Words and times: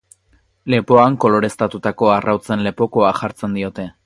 Lepoan 0.73 1.17
koloreztatutako 1.25 2.11
arrautzen 2.17 2.67
lepokoa 2.69 3.17
jartzen 3.23 3.59
diote. 3.61 3.91